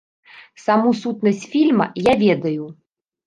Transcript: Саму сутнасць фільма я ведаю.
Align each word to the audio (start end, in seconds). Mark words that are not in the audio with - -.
Саму 0.63 0.93
сутнасць 1.01 1.45
фільма 1.51 1.85
я 2.11 2.17
ведаю. 2.25 2.65